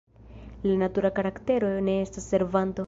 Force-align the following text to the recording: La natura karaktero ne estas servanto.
La 0.69 0.77
natura 0.83 1.11
karaktero 1.21 1.69
ne 1.89 1.99
estas 2.07 2.33
servanto. 2.35 2.79